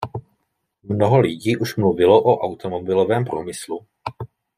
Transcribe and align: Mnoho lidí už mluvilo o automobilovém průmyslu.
Mnoho 0.83 1.19
lidí 1.19 1.57
už 1.57 1.75
mluvilo 1.75 2.21
o 2.23 2.37
automobilovém 2.39 3.25
průmyslu. 3.25 3.85